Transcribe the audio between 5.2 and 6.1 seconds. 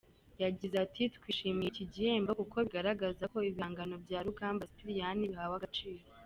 bihawe agaciro.